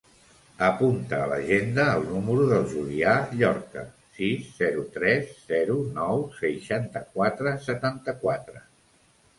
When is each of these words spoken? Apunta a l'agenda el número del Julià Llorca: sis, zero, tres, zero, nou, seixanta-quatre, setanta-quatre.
Apunta 0.67 1.17
a 1.23 1.25
l'agenda 1.31 1.85
el 1.97 2.07
número 2.13 2.47
del 2.53 2.65
Julià 2.71 3.13
Llorca: 3.43 3.85
sis, 4.21 4.49
zero, 4.63 4.87
tres, 4.97 5.29
zero, 5.53 5.77
nou, 6.01 6.27
seixanta-quatre, 6.43 7.57
setanta-quatre. 7.71 8.69